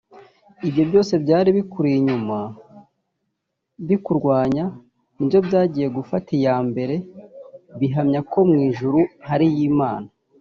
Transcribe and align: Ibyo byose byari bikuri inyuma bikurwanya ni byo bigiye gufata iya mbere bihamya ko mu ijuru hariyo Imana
Ibyo 0.67 0.83
byose 0.89 1.13
byari 1.23 1.49
bikuri 1.57 1.89
inyuma 1.99 2.37
bikurwanya 3.87 4.65
ni 5.15 5.23
byo 5.27 5.39
bigiye 5.49 5.87
gufata 5.97 6.29
iya 6.39 6.55
mbere 6.69 6.95
bihamya 7.79 8.19
ko 8.31 8.39
mu 8.49 8.57
ijuru 8.69 8.99
hariyo 9.27 9.63
Imana 9.71 10.07